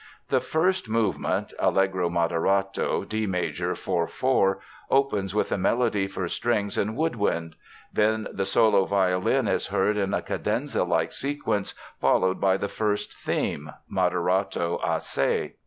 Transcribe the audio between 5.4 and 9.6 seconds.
a melody for strings and woodwind. Then the solo violin